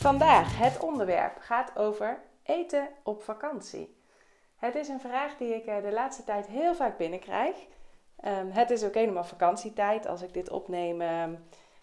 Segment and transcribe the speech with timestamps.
[0.00, 3.96] Vandaag het onderwerp gaat over eten op vakantie.
[4.56, 7.56] Het is een vraag die ik eh, de laatste tijd heel vaak binnenkrijg.
[8.24, 10.06] Um, het is ook helemaal vakantietijd.
[10.06, 11.34] Als ik dit opneem ehm,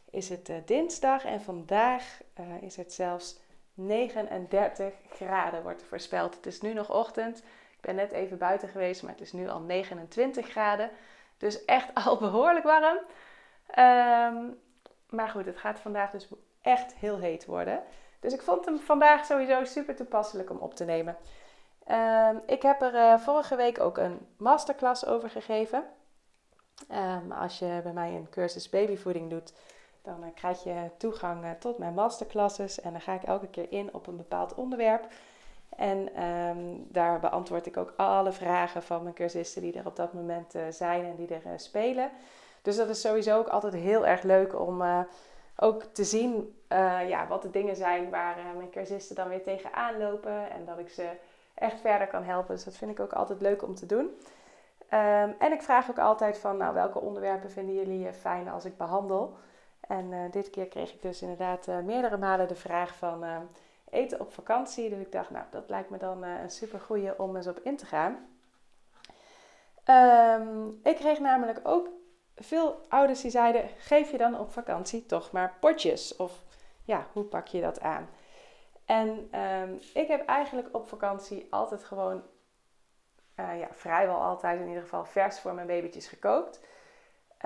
[0.10, 3.40] is het uh, dinsdag en vandaag uh, is het zelfs
[3.74, 6.36] 39 graden wordt voorspeld.
[6.36, 7.38] Het is nu nog ochtend.
[7.72, 10.90] Ik ben net even buiten geweest, maar het is nu al 29 graden.
[11.38, 12.98] Dus echt al behoorlijk warm.
[13.80, 14.60] Um,
[15.10, 16.28] maar goed, het gaat vandaag dus
[16.62, 17.84] echt heel heet worden.
[18.20, 21.18] Dus ik vond hem vandaag sowieso super toepasselijk om op te nemen.
[21.92, 25.84] Um, ik heb er uh, vorige week ook een masterclass over gegeven.
[26.92, 29.54] Um, als je bij mij een cursus babyvoeding doet,
[30.02, 32.82] dan uh, krijg je toegang uh, tot mijn masterclasses.
[32.82, 35.08] En dan ga ik elke keer in op een bepaald onderwerp.
[35.76, 40.14] En um, daar beantwoord ik ook alle vragen van mijn cursisten die er op dat
[40.14, 42.12] moment zijn en die er spelen.
[42.62, 44.84] Dus dat is sowieso ook altijd heel erg leuk om
[45.58, 49.44] ook te zien uh, ja, wat de dingen zijn waar uh, mijn cursisten dan weer
[49.44, 50.50] tegenaan lopen.
[50.50, 51.09] En dat ik ze
[51.53, 52.55] echt verder kan helpen.
[52.55, 54.05] Dus dat vind ik ook altijd leuk om te doen.
[54.94, 58.78] Um, en ik vraag ook altijd van, nou, welke onderwerpen vinden jullie fijn als ik
[58.78, 59.38] behandel?
[59.80, 63.25] En dit keer kreeg ik dus inderdaad meerdere malen de vraag van
[63.89, 64.89] eten op vakantie.
[64.89, 67.78] Dus ik dacht, nou, dat lijkt me dan een super goeie om eens op in
[67.78, 68.28] te gaan.
[69.89, 71.88] Um, ik kreeg namelijk ook
[72.38, 76.16] veel ouders die zeiden: geef je dan op vakantie toch maar potjes?
[76.16, 76.44] Of
[76.84, 78.10] ja, hoe pak je dat aan?
[78.86, 82.24] En um, ik heb eigenlijk op vakantie altijd gewoon,
[83.36, 86.59] uh, ja, vrijwel altijd in ieder geval, vers voor mijn babytjes gekookt.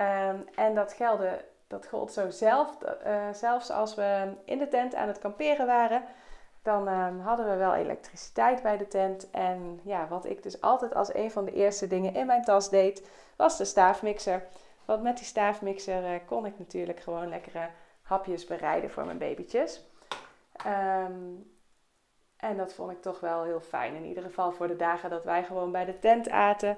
[0.00, 2.76] Um, en dat gelde, dat gold zo zelf,
[3.06, 6.04] uh, zelfs als we in de tent aan het kamperen waren.
[6.62, 9.30] Dan um, hadden we wel elektriciteit bij de tent.
[9.30, 12.70] En ja, wat ik dus altijd als een van de eerste dingen in mijn tas
[12.70, 14.42] deed, was de staafmixer.
[14.84, 17.68] Want met die staafmixer uh, kon ik natuurlijk gewoon lekkere
[18.02, 19.82] hapjes bereiden voor mijn babytjes.
[20.66, 21.50] Um,
[22.36, 23.94] en dat vond ik toch wel heel fijn.
[23.94, 26.76] In ieder geval voor de dagen dat wij gewoon bij de tent aten,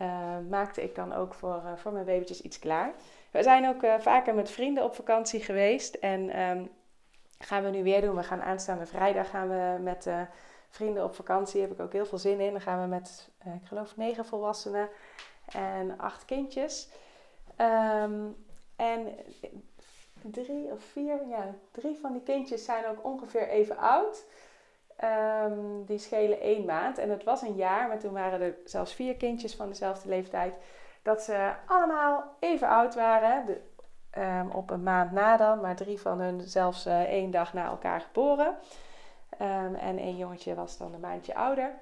[0.00, 2.92] uh, maakte ik dan ook voor, uh, voor mijn babytjes iets klaar.
[3.30, 5.94] We zijn ook vaker met vrienden op vakantie geweest.
[5.94, 6.70] En um,
[7.38, 8.16] gaan we nu weer doen.
[8.16, 10.08] We gaan aanstaande vrijdag gaan we met
[10.68, 11.60] vrienden op vakantie.
[11.60, 12.52] Daar heb ik ook heel veel zin in.
[12.52, 14.88] Dan gaan we met, ik geloof, negen volwassenen
[15.52, 16.88] en acht kindjes.
[17.58, 18.36] Um,
[18.76, 19.08] en
[20.20, 24.24] drie of vier, ja, drie van die kindjes zijn ook ongeveer even oud.
[25.04, 26.98] Um, die schelen één maand.
[26.98, 30.54] En het was een jaar, maar toen waren er zelfs vier kindjes van dezelfde leeftijd.
[31.02, 33.46] Dat ze allemaal even oud waren.
[33.46, 33.60] De,
[34.18, 37.66] um, op een maand na dan, maar drie van hun zelfs uh, één dag na
[37.66, 38.56] elkaar geboren.
[39.78, 41.74] En één jongetje was dan een maandje ouder.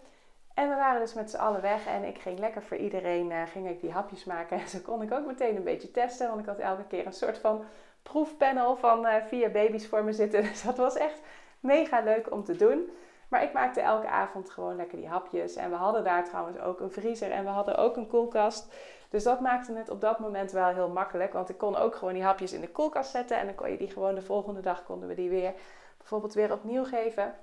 [0.55, 3.43] En we waren dus met z'n allen weg en ik ging lekker voor iedereen uh,
[3.47, 4.59] ging ik die hapjes maken.
[4.61, 7.13] En zo kon ik ook meteen een beetje testen, want ik had elke keer een
[7.13, 7.65] soort van
[8.03, 10.43] proefpanel van uh, vier baby's voor me zitten.
[10.51, 11.21] Dus dat was echt
[11.61, 12.91] mega leuk om te doen.
[13.29, 15.57] Maar ik maakte elke avond gewoon lekker die hapjes.
[15.57, 18.75] En we hadden daar trouwens ook een vriezer en we hadden ook een koelkast.
[19.11, 21.33] Dus dat maakte het op dat moment wel heel makkelijk.
[21.33, 23.39] Want ik kon ook gewoon die hapjes in de koelkast zetten.
[23.39, 25.53] En dan kon je die gewoon de volgende dag konden we die weer
[25.99, 27.35] bijvoorbeeld weer opnieuw geven.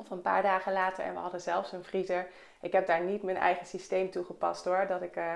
[0.00, 1.04] Of een paar dagen later.
[1.04, 2.26] En we hadden zelfs een vriezer.
[2.60, 4.86] Ik heb daar niet mijn eigen systeem toegepast hoor.
[4.88, 5.34] Dat ik uh,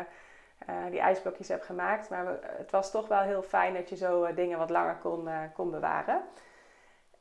[0.69, 2.11] uh, die ijsblokjes heb gemaakt.
[2.11, 5.29] Maar het was toch wel heel fijn dat je zo uh, dingen wat langer kon,
[5.55, 6.23] kon bewaren.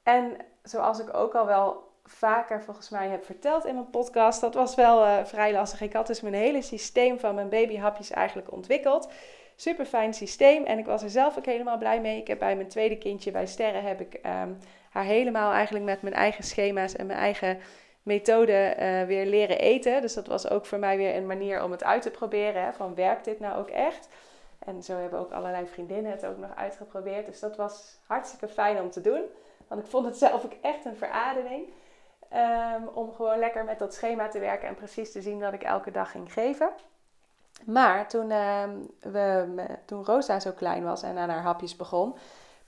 [0.03, 4.41] En zoals ik ook al wel vaker volgens mij heb verteld in mijn podcast.
[4.41, 5.81] Dat was wel vrij lastig.
[5.81, 9.11] Ik had dus mijn hele systeem van mijn babyhapjes eigenlijk ontwikkeld.
[9.55, 10.65] Super fijn systeem.
[10.65, 12.19] En ik was er zelf ook helemaal blij mee.
[12.19, 14.19] Ik heb bij mijn tweede kindje bij Sterren heb ik...
[14.25, 14.57] Um,
[14.91, 17.59] haar helemaal eigenlijk met mijn eigen schema's en mijn eigen
[18.03, 20.01] methode uh, weer leren eten.
[20.01, 22.63] Dus dat was ook voor mij weer een manier om het uit te proberen.
[22.63, 24.07] Hè, van werkt dit nou ook echt?
[24.59, 27.25] En zo hebben ook allerlei vriendinnen het ook nog uitgeprobeerd.
[27.25, 29.21] Dus dat was hartstikke fijn om te doen.
[29.67, 31.63] Want ik vond het zelf ook echt een verademing.
[32.33, 35.63] Um, om gewoon lekker met dat schema te werken en precies te zien dat ik
[35.63, 36.69] elke dag ging geven.
[37.65, 38.63] Maar toen, uh,
[38.99, 39.47] we,
[39.85, 42.15] toen Rosa zo klein was en aan haar hapjes begon,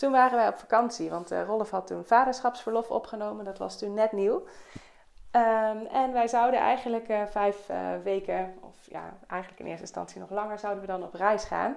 [0.03, 3.45] toen waren wij op vakantie, want uh, Rolf had toen vaderschapsverlof opgenomen.
[3.45, 4.35] Dat was toen net nieuw.
[4.35, 10.19] Um, en wij zouden eigenlijk uh, vijf uh, weken, of ja, eigenlijk in eerste instantie
[10.19, 11.75] nog langer, zouden we dan op reis gaan.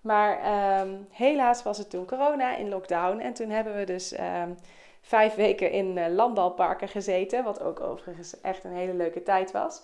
[0.00, 0.32] Maar
[0.80, 3.18] um, helaas was het toen corona in lockdown.
[3.18, 4.56] En toen hebben we dus um,
[5.00, 7.44] vijf weken in landbouwparken gezeten.
[7.44, 9.82] Wat ook overigens echt een hele leuke tijd was.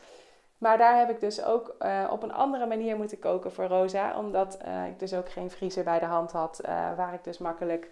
[0.59, 4.19] Maar daar heb ik dus ook uh, op een andere manier moeten koken voor Rosa.
[4.19, 6.61] Omdat uh, ik dus ook geen vriezer bij de hand had.
[6.65, 7.91] Uh, waar ik dus makkelijk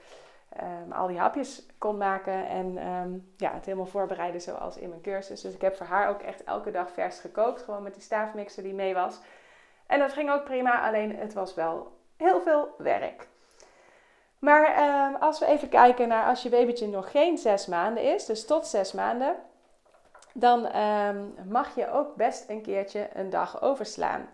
[0.62, 2.48] um, al die hapjes kon maken.
[2.48, 5.40] En um, ja, het helemaal voorbereiden zoals in mijn cursus.
[5.40, 7.62] Dus ik heb voor haar ook echt elke dag vers gekookt.
[7.62, 9.20] Gewoon met die staafmixer die mee was.
[9.86, 10.86] En dat ging ook prima.
[10.86, 13.28] Alleen het was wel heel veel werk.
[14.38, 18.26] Maar um, als we even kijken naar als je babytje nog geen zes maanden is.
[18.26, 19.36] Dus tot zes maanden
[20.36, 24.28] dan um, mag je ook best een keertje een dag overslaan.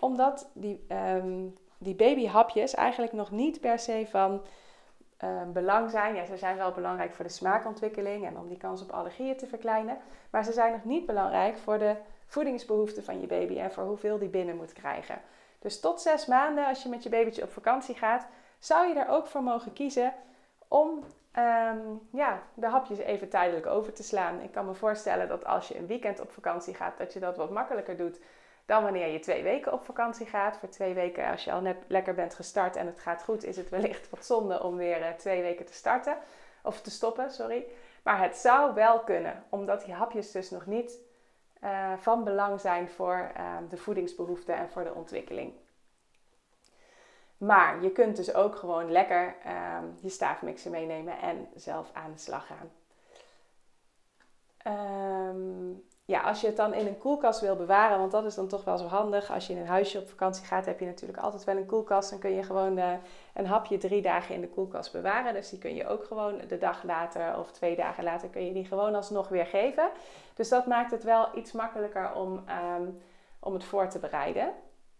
[0.00, 4.42] Omdat die, um, die babyhapjes eigenlijk nog niet per se van
[5.24, 6.14] um, belang zijn.
[6.14, 9.46] Ja, ze zijn wel belangrijk voor de smaakontwikkeling en om die kans op allergieën te
[9.46, 9.98] verkleinen.
[10.30, 14.18] Maar ze zijn nog niet belangrijk voor de voedingsbehoeften van je baby en voor hoeveel
[14.18, 15.20] die binnen moet krijgen.
[15.58, 18.26] Dus tot zes maanden, als je met je babytje op vakantie gaat,
[18.58, 20.12] zou je er ook voor mogen kiezen
[20.68, 21.04] om
[21.38, 24.40] um, ja, de hapjes even tijdelijk over te slaan.
[24.40, 27.36] Ik kan me voorstellen dat als je een weekend op vakantie gaat, dat je dat
[27.36, 28.20] wat makkelijker doet
[28.66, 30.58] dan wanneer je twee weken op vakantie gaat.
[30.58, 33.56] Voor twee weken, als je al net lekker bent gestart en het gaat goed, is
[33.56, 36.16] het wellicht wat zonde om weer uh, twee weken te starten.
[36.62, 37.66] Of te stoppen, sorry.
[38.02, 40.98] Maar het zou wel kunnen, omdat die hapjes dus nog niet
[41.64, 45.52] uh, van belang zijn voor uh, de voedingsbehoeften en voor de ontwikkeling.
[47.38, 52.18] Maar je kunt dus ook gewoon lekker um, je staafmixer meenemen en zelf aan de
[52.18, 52.70] slag gaan.
[55.28, 58.48] Um, ja, als je het dan in een koelkast wil bewaren, want dat is dan
[58.48, 59.30] toch wel zo handig.
[59.30, 62.10] Als je in een huisje op vakantie gaat, heb je natuurlijk altijd wel een koelkast.
[62.10, 62.92] Dan kun je gewoon uh,
[63.34, 65.34] een hapje drie dagen in de koelkast bewaren.
[65.34, 68.52] Dus die kun je ook gewoon de dag later of twee dagen later kun je
[68.52, 69.90] die gewoon alsnog weer geven.
[70.34, 72.44] Dus dat maakt het wel iets makkelijker om,
[72.78, 73.00] um,
[73.38, 74.52] om het voor te bereiden.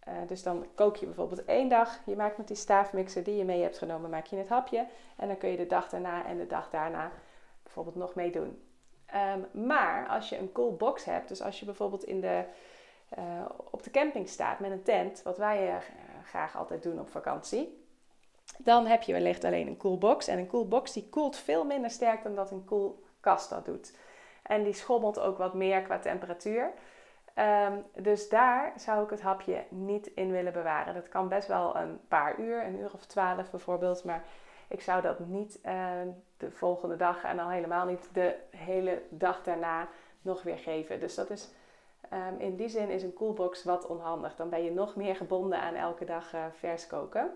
[0.08, 2.00] Uh, dus dan kook je bijvoorbeeld één dag.
[2.06, 4.86] Je maakt met die staafmixer die je mee hebt genomen, maak je het hapje.
[5.16, 7.12] En dan kun je de dag daarna en de dag daarna
[7.62, 8.62] bijvoorbeeld nog mee doen.
[9.14, 12.44] Um, maar als je een cool box hebt, dus als je bijvoorbeeld in de,
[13.18, 13.24] uh,
[13.70, 15.76] op de camping staat met een tent, wat wij uh,
[16.24, 17.84] graag altijd doen op vakantie,
[18.58, 20.26] dan heb je wellicht alleen een cool box.
[20.26, 23.64] En een cool box die koelt veel minder sterk dan dat een cool kast dat
[23.64, 23.96] doet.
[24.42, 26.72] En die schommelt ook wat meer qua temperatuur.
[27.38, 30.94] Um, dus daar zou ik het hapje niet in willen bewaren.
[30.94, 34.04] Dat kan best wel een paar uur, een uur of twaalf bijvoorbeeld.
[34.04, 34.24] Maar
[34.68, 35.90] ik zou dat niet uh,
[36.36, 39.88] de volgende dag en al helemaal niet de hele dag daarna
[40.22, 41.00] nog weer geven.
[41.00, 41.50] Dus dat is
[42.12, 44.36] um, in die zin is een coolbox wat onhandig.
[44.36, 47.30] Dan ben je nog meer gebonden aan elke dag uh, vers koken.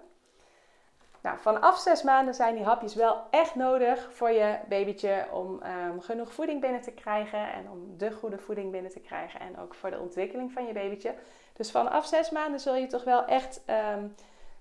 [1.22, 6.00] Nou, vanaf zes maanden zijn die hapjes wel echt nodig voor je babytje om um,
[6.00, 9.74] genoeg voeding binnen te krijgen en om de goede voeding binnen te krijgen en ook
[9.74, 11.14] voor de ontwikkeling van je babytje.
[11.52, 13.62] Dus vanaf zes maanden zul je toch wel echt,
[13.96, 14.14] um,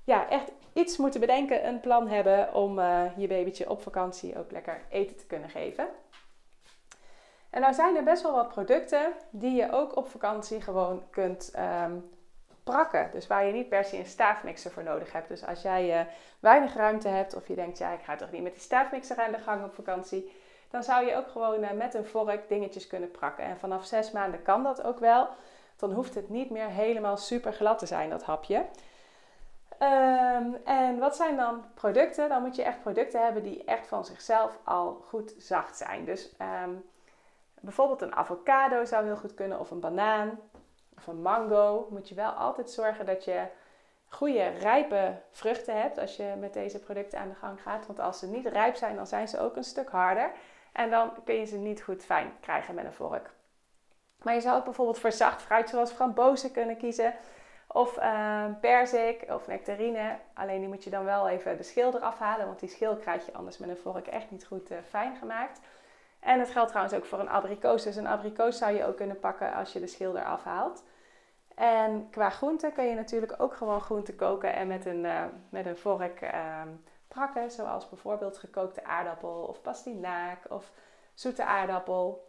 [0.03, 4.51] ja, echt iets moeten bedenken, een plan hebben om uh, je babytje op vakantie ook
[4.51, 5.87] lekker eten te kunnen geven.
[7.49, 11.53] En nou zijn er best wel wat producten die je ook op vakantie gewoon kunt
[11.85, 12.09] um,
[12.69, 13.09] prakken.
[13.11, 15.27] Dus waar je niet per se een staafmixer voor nodig hebt.
[15.27, 16.05] Dus als jij uh,
[16.39, 19.31] weinig ruimte hebt of je denkt, ja, ik ga toch niet met die staafmixer aan
[19.31, 20.31] de gang op vakantie.
[20.69, 23.43] Dan zou je ook gewoon uh, met een vork dingetjes kunnen prakken.
[23.43, 25.27] En vanaf zes maanden kan dat ook wel.
[25.75, 28.65] Dan hoeft het niet meer helemaal super glad te zijn, dat hapje.
[29.81, 32.29] Um, en wat zijn dan producten?
[32.29, 36.05] Dan moet je echt producten hebben die echt van zichzelf al goed zacht zijn.
[36.05, 36.83] Dus um,
[37.59, 40.39] bijvoorbeeld een avocado zou heel goed kunnen of een banaan
[41.07, 43.43] of mango, moet je wel altijd zorgen dat je
[44.07, 47.85] goede rijpe vruchten hebt als je met deze producten aan de gang gaat.
[47.87, 50.31] Want als ze niet rijp zijn, dan zijn ze ook een stuk harder.
[50.71, 53.29] En dan kun je ze niet goed fijn krijgen met een vork.
[54.23, 57.13] Maar je zou ook bijvoorbeeld voor zacht fruit zoals frambozen kunnen kiezen.
[57.67, 60.17] Of uh, perzik of nectarine.
[60.33, 62.45] Alleen die moet je dan wel even de schil eraf halen.
[62.45, 65.59] Want die schil krijg je anders met een vork echt niet goed uh, fijn gemaakt.
[66.19, 67.83] En dat geldt trouwens ook voor een abrikoos.
[67.83, 70.83] Dus een abrikoos zou je ook kunnen pakken als je de schil eraf haalt.
[71.55, 75.65] En qua groenten kun je natuurlijk ook gewoon groenten koken en met een, uh, met
[75.65, 76.61] een vork uh,
[77.07, 77.51] prakken.
[77.51, 80.71] Zoals bijvoorbeeld gekookte aardappel of pastinaak of
[81.13, 82.27] zoete aardappel.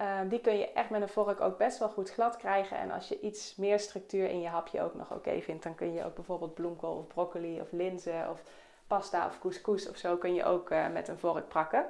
[0.00, 2.76] Uh, die kun je echt met een vork ook best wel goed glad krijgen.
[2.76, 5.92] En als je iets meer structuur in je hapje ook nog oké vindt, dan kun
[5.92, 8.42] je ook bijvoorbeeld bloemkool of broccoli of linzen of
[8.86, 11.86] pasta of couscous of zo kun je ook uh, met een vork prakken.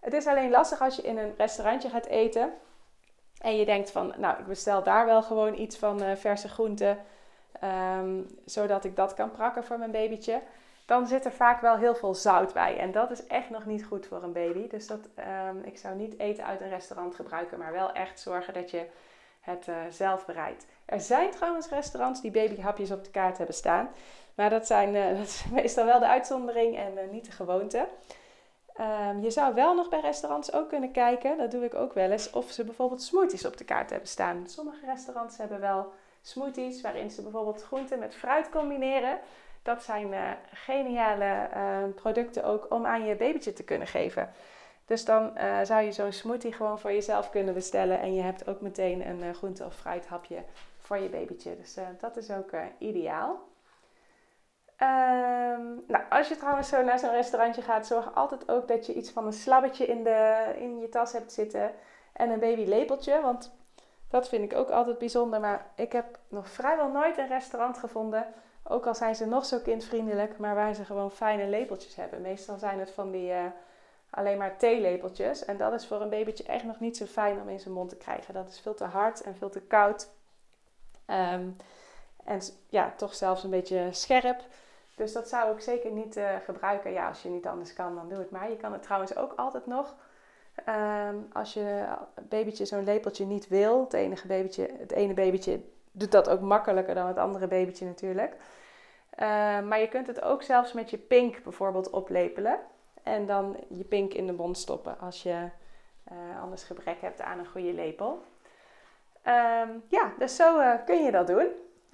[0.00, 2.52] Het is alleen lastig als je in een restaurantje gaat eten
[3.40, 6.98] en je denkt van, nou, ik bestel daar wel gewoon iets van uh, verse groenten,
[7.98, 10.42] um, zodat ik dat kan prakken voor mijn babytje.
[10.86, 12.78] Dan zit er vaak wel heel veel zout bij.
[12.78, 14.68] En dat is echt nog niet goed voor een baby.
[14.68, 15.00] Dus dat,
[15.48, 18.86] um, ik zou niet eten uit een restaurant gebruiken, maar wel echt zorgen dat je
[19.40, 20.66] het uh, zelf bereidt.
[20.84, 23.88] Er zijn trouwens restaurants die babyhapjes op de kaart hebben staan.
[24.34, 27.88] Maar dat, zijn, uh, dat is meestal wel de uitzondering en niet de gewoonte.
[28.80, 32.10] Ehm, je zou wel nog bij restaurants ook kunnen kijken, dat doe ik ook wel
[32.10, 34.46] eens, of ze bijvoorbeeld smoothies op de kaart hebben staan.
[34.46, 39.18] Sommige restaurants hebben wel smoothies waarin ze bijvoorbeeld groenten met fruit combineren.
[39.62, 44.32] Dat zijn uh, geniale uh, producten ook om aan je babytje te kunnen geven.
[44.86, 48.00] Dus dan uh, zou je zo'n smoothie gewoon voor jezelf kunnen bestellen.
[48.00, 50.44] En je hebt ook meteen een uh, groente- of fruithapje
[50.78, 51.56] voor je babytje.
[51.56, 53.48] Dus dat is ook ideaal.
[54.82, 58.94] Um, nou, als je trouwens zo naar zo'n restaurantje gaat, zorg altijd ook dat je
[58.94, 61.72] iets van een slabbetje in, de, in je tas hebt zitten.
[62.12, 63.52] En een babylepeltje, want
[64.08, 65.40] dat vind ik ook altijd bijzonder.
[65.40, 68.26] Maar ik heb nog vrijwel nooit een restaurant gevonden,
[68.62, 72.20] ook al zijn ze nog zo kindvriendelijk, maar waar ze gewoon fijne lepeltjes hebben.
[72.20, 73.44] Meestal zijn het van die uh,
[74.10, 75.44] alleen maar theelepeltjes.
[75.44, 77.88] En dat is voor een babytje echt nog niet zo fijn om in zijn mond
[77.88, 78.34] te krijgen.
[78.34, 80.08] Dat is veel te hard en veel te koud.
[81.06, 81.56] Um,
[82.24, 84.42] en ja, toch zelfs een beetje scherp.
[85.00, 86.92] Dus dat zou ik zeker niet uh, gebruiken.
[86.92, 88.50] Ja, als je niet anders kan, dan doe het maar.
[88.50, 89.94] Je kan het trouwens ook altijd nog.
[91.08, 91.84] Um, als je
[92.28, 95.60] babytje zo'n lepeltje niet wil, het, enige babytje, het ene babytje
[95.92, 98.34] doet dat ook makkelijker dan het andere babytje natuurlijk.
[98.34, 102.58] Uh, maar je kunt het ook zelfs met je pink bijvoorbeeld oplepelen.
[103.02, 105.48] En dan je pink in de mond stoppen als je
[106.12, 108.22] uh, anders gebrek hebt aan een goede lepel.
[109.26, 111.48] Um, ja, dus zo kun je dat doen.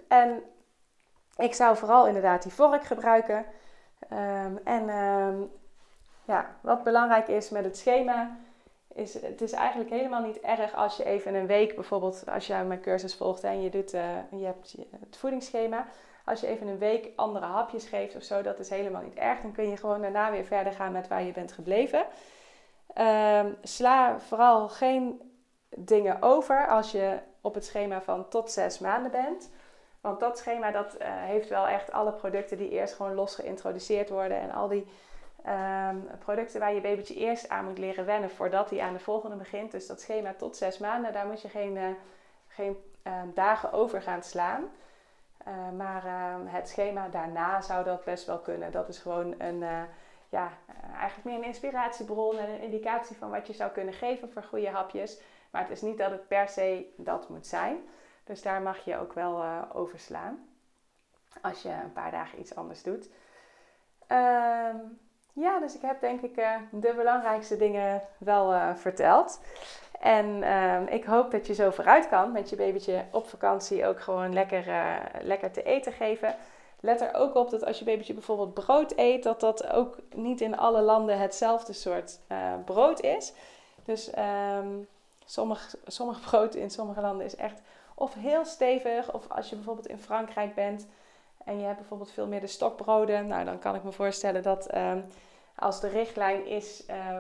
[0.09, 0.43] En
[1.37, 3.45] ik zou vooral inderdaad die vork gebruiken.
[4.13, 5.51] Um, en um,
[6.25, 8.37] ja, wat belangrijk is met het schema,
[8.95, 12.55] is het is eigenlijk helemaal niet erg als je even een week, bijvoorbeeld als je
[12.55, 15.87] mijn cursus volgt en je, doet, uh, je hebt het voedingsschema,
[16.25, 19.41] als je even een week andere hapjes geeft of zo, dat is helemaal niet erg.
[19.41, 22.07] Dan kun je gewoon daarna weer verder gaan met waar je bent gebleven.
[22.95, 25.33] Um, sla vooral geen
[25.77, 29.51] dingen over als je op het schema van tot zes maanden bent.
[30.07, 34.09] Want dat schema dat, uh, heeft wel echt alle producten die eerst gewoon los geïntroduceerd
[34.09, 34.41] worden.
[34.41, 34.87] En al die
[35.47, 39.37] um, producten waar je babytje eerst aan moet leren wennen voordat hij aan de volgende
[39.37, 39.71] begint.
[39.71, 41.85] Dus dat schema tot zes maanden, daar moet je geen, uh,
[42.49, 44.65] geen uh, dagen over gaan slaan.
[45.49, 48.73] Uh, maar ehm, het schema daarna zou dat best wel kunnen.
[48.73, 49.65] Dat is gewoon een,
[50.29, 50.51] ja,
[50.93, 54.71] eigenlijk meer een inspiratiebron en een indicatie van wat je zou kunnen geven voor goede
[54.71, 55.21] hapjes.
[55.51, 57.77] Maar het is niet dat het per se dat moet zijn.
[58.27, 60.49] Dus daar mag je ook wel uh, over slaan.
[61.43, 63.09] Als je een paar dagen iets anders doet.
[64.09, 64.99] Um,
[65.33, 69.41] ja, dus ik heb denk ik uh, de belangrijkste dingen wel uh, verteld.
[70.01, 74.01] En uh, ik hoop dat je zo vooruit kan met je babytje op vakantie ook
[74.01, 74.65] gewoon lekker,
[75.21, 76.35] lekker te eten geven.
[76.81, 80.41] Let er ook op dat als je babytje bijvoorbeeld brood eet, dat dat ook niet
[80.41, 82.21] in alle landen hetzelfde soort
[82.65, 83.33] brood is.
[83.85, 84.11] Dus
[84.59, 84.89] um,
[85.87, 87.61] sommig brood in sommige landen is echt
[87.99, 89.13] of heel stevig.
[89.13, 90.87] Of als je bijvoorbeeld in Frankrijk bent
[91.45, 93.27] en je hebt bijvoorbeeld veel meer de stokbroden.
[93.27, 95.05] Nou, dan kan ik me voorstellen dat um,
[95.55, 97.19] als de richtlijn is uh,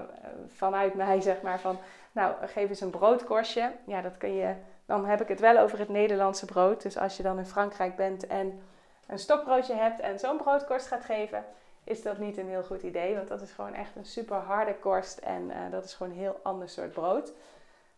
[0.48, 1.78] vanuit mij, zeg maar, van
[2.12, 3.72] nou, geef eens een broodkorstje.
[3.86, 4.54] Ja, dat kun je,
[4.86, 6.82] dan heb ik het wel over het Nederlandse brood.
[6.82, 8.62] Dus als je dan in Frankrijk bent en
[9.06, 11.44] een stokbroodje hebt en zo'n broodkorst gaat geven,
[11.84, 13.14] is dat niet een heel goed idee.
[13.14, 16.18] Want dat is gewoon echt een super harde korst en uh, dat is gewoon een
[16.18, 17.32] heel ander soort brood.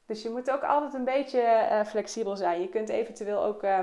[0.08, 2.60] Dus je moet ook altijd een beetje uh, flexibel zijn.
[2.60, 3.78] Je kunt eventueel ook uh,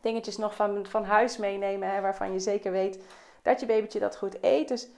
[0.00, 3.02] dingetjes nog van, van huis meenemen, waarvan je zeker weet
[3.42, 4.68] dat je babytje dat goed eet.
[4.68, 4.88] Dus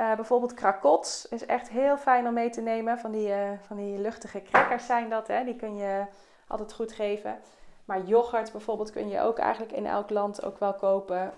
[0.00, 2.98] uh, bijvoorbeeld krakots is echt heel fijn om mee te nemen.
[2.98, 3.32] Van die,
[3.66, 5.44] van die luchtige crackers zijn dat, hè.
[5.44, 6.04] die kun je
[6.46, 7.38] altijd goed geven.
[7.84, 11.32] Maar yoghurt bijvoorbeeld kun je ook eigenlijk in elk land ook wel kopen.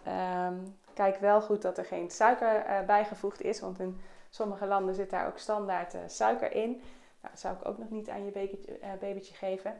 [0.46, 4.00] Um, kijk wel goed dat er geen suiker bijgevoegd is, want in
[4.30, 6.82] sommige landen zit daar ook standaard suiker in.
[7.26, 9.74] Nou, zou ik ook nog niet aan je babytje, uh, babytje geven.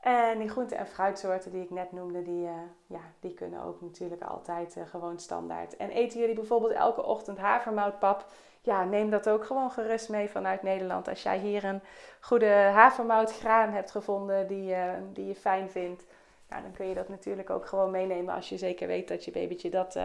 [0.00, 2.52] En die groente- en fruitsoorten die ik net noemde, die, uh,
[2.86, 5.76] ja, die kunnen ook natuurlijk altijd uh, gewoon standaard.
[5.76, 8.26] En eten jullie bijvoorbeeld elke ochtend havermoutpap?
[8.60, 11.08] Ja, neem dat ook gewoon gerust mee vanuit Nederland.
[11.08, 11.80] Als jij hier een
[12.20, 14.74] goede havermoutgraan hebt gevonden die,
[15.12, 16.04] die je fijn vindt,
[16.48, 19.30] nou, dan kun je dat natuurlijk ook gewoon meenemen als je zeker weet dat je
[19.30, 19.98] babytje dat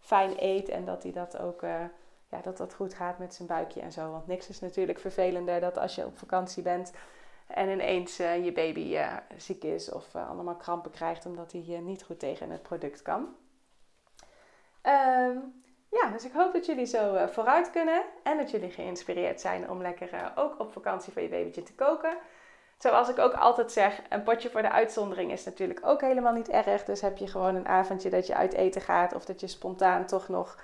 [0.00, 1.62] fijn eet en dat hij dat ook
[2.28, 4.10] ja, dat dat goed gaat met zijn buikje en zo.
[4.10, 6.92] Want niks is natuurlijk vervelender dan als je op vakantie bent
[7.46, 11.80] en ineens uh, je baby uh, ziek is of uh, allemaal krampen krijgt omdat hij
[11.82, 13.36] niet goed tegen het product kan.
[14.82, 19.70] Um, ja, dus ik hoop dat jullie zo vooruit kunnen en dat jullie geïnspireerd zijn
[19.70, 22.16] om lekker ook op vakantie voor je babytje te koken.
[22.78, 26.48] Zoals ik ook altijd zeg, een potje voor de uitzondering is natuurlijk ook helemaal niet
[26.48, 26.84] erg.
[26.84, 30.06] Dus heb je gewoon een avondje dat je uit eten gaat of dat je spontaan
[30.06, 30.58] toch nog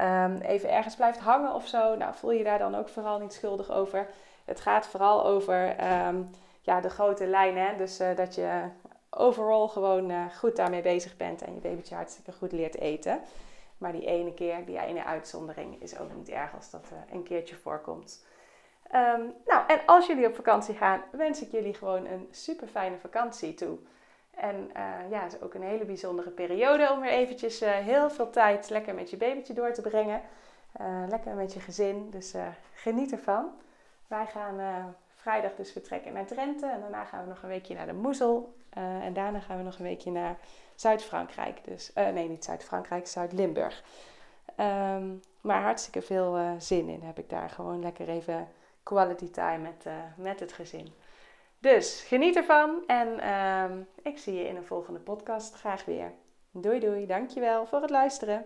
[0.00, 3.32] um, even ergens blijft hangen of zo, nou, voel je daar dan ook vooral niet
[3.32, 4.06] schuldig over.
[4.44, 7.76] Het gaat vooral over um, ja, de grote lijnen.
[7.76, 8.62] Dus uh, dat je
[9.10, 13.20] overal gewoon uh, goed daarmee bezig bent en je babytje hartstikke goed leert eten.
[13.78, 17.56] Maar die ene keer, die ene uitzondering, is ook niet erg als dat een keertje
[17.56, 18.24] voorkomt.
[18.90, 22.96] Ehm, nou, en als jullie op vakantie gaan, wens ik jullie gewoon een super fijne
[22.98, 23.78] vakantie toe.
[24.36, 28.10] En uh, ja, het is ook een hele bijzondere periode om weer eventjes uh, heel
[28.10, 30.20] veel tijd lekker met je babytje door te brengen.
[30.80, 32.34] Uh, lekker met je gezin, dus
[32.72, 33.50] geniet ervan.
[34.06, 37.86] Wij gaan vrijdag dus vertrekken naar Drenthe en daarna gaan we nog een weekje naar
[37.86, 38.54] de Moezel.
[38.70, 40.36] en daarna gaan we nog een weekje naar
[40.74, 41.64] Zuid-Frankrijk.
[41.64, 43.82] Dus, nee, niet Zuid-Frankrijk, Zuid-Limburg.
[44.60, 47.50] Um, maar hartstikke veel zin in heb ik daar.
[47.50, 48.48] Gewoon lekker even
[48.82, 49.86] quality time met,
[50.16, 50.92] met het gezin.
[51.64, 56.12] Dus geniet ervan en ehm, ik zie je in een volgende podcast graag weer.
[56.50, 58.44] Doei doei, dankjewel voor het luisteren.